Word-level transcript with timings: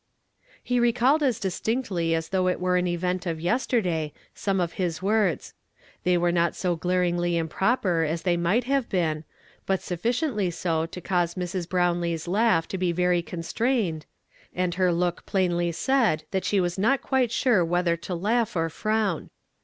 lie 0.67 0.77
reealled 0.79 1.21
as 1.21 1.39
distinetly 1.39 2.15
as 2.15 2.29
though 2.29 2.47
it 2.47 2.59
were 2.59 2.75
an 2.75 2.87
event 2.87 3.27
of 3.27 3.39
yesterday, 3.39 4.11
some 4.33 4.59
of 4.59 4.73
his 4.73 4.99
words. 4.99 5.53
They 6.05 6.17
were 6.17 6.31
not 6.31 6.55
so 6.55 6.75
glaringly 6.75 7.37
improper 7.37 8.01
as 8.01 8.23
they 8.23 8.35
might 8.35 8.63
have 8.63 8.89
been, 8.89 9.25
but 9.67 9.79
sullieiently 9.79 10.51
so 10.51 10.87
to 10.87 11.01
eause 11.01 11.35
^Fi 11.35 11.55
s. 11.55 11.67
Brown 11.67 12.01
lee's 12.01 12.27
laugh 12.27 12.67
to 12.69 12.79
be 12.79 12.91
very 12.91 13.21
constrained, 13.21 14.07
and 14.55 14.73
her 14.73 14.91
look 14.91 15.23
plainly 15.27 15.71
said 15.71 16.23
that 16.31 16.45
she 16.45 16.59
was 16.59 16.79
not 16.79 17.03
quite 17.03 17.31
sure 17.31 17.63
whether 17.63 17.95
to 17.97 18.15
laugh 18.15 18.55
or 18.55 18.71
frown. 18.71 19.29